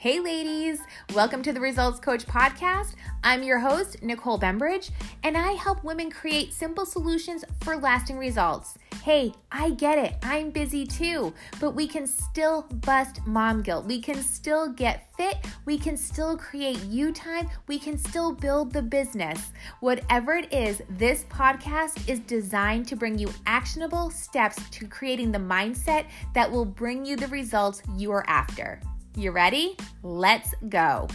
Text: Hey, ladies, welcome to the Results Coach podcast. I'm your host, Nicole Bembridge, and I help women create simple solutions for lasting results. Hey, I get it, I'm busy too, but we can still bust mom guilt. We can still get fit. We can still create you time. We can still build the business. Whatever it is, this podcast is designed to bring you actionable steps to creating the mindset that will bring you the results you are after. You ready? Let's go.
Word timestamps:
Hey, 0.00 0.20
ladies, 0.20 0.78
welcome 1.12 1.42
to 1.42 1.52
the 1.52 1.58
Results 1.58 1.98
Coach 1.98 2.24
podcast. 2.24 2.94
I'm 3.24 3.42
your 3.42 3.58
host, 3.58 4.00
Nicole 4.00 4.38
Bembridge, 4.38 4.92
and 5.24 5.36
I 5.36 5.54
help 5.54 5.82
women 5.82 6.08
create 6.08 6.52
simple 6.52 6.86
solutions 6.86 7.44
for 7.62 7.76
lasting 7.76 8.16
results. 8.16 8.78
Hey, 9.02 9.32
I 9.50 9.70
get 9.70 9.98
it, 9.98 10.14
I'm 10.22 10.50
busy 10.50 10.86
too, 10.86 11.34
but 11.58 11.72
we 11.72 11.88
can 11.88 12.06
still 12.06 12.62
bust 12.86 13.26
mom 13.26 13.60
guilt. 13.60 13.86
We 13.86 14.00
can 14.00 14.22
still 14.22 14.68
get 14.68 15.12
fit. 15.16 15.38
We 15.64 15.76
can 15.76 15.96
still 15.96 16.36
create 16.36 16.80
you 16.84 17.10
time. 17.10 17.48
We 17.66 17.80
can 17.80 17.98
still 17.98 18.32
build 18.32 18.72
the 18.72 18.82
business. 18.82 19.50
Whatever 19.80 20.34
it 20.34 20.52
is, 20.52 20.80
this 20.90 21.24
podcast 21.24 22.08
is 22.08 22.20
designed 22.20 22.86
to 22.86 22.94
bring 22.94 23.18
you 23.18 23.30
actionable 23.46 24.10
steps 24.10 24.62
to 24.70 24.86
creating 24.86 25.32
the 25.32 25.40
mindset 25.40 26.04
that 26.34 26.48
will 26.48 26.64
bring 26.64 27.04
you 27.04 27.16
the 27.16 27.26
results 27.26 27.82
you 27.96 28.12
are 28.12 28.24
after. 28.28 28.80
You 29.18 29.32
ready? 29.32 29.76
Let's 30.04 30.54
go. 30.68 31.08